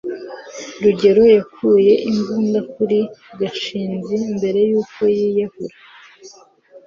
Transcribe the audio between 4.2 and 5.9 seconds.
mbere yuko yiyahura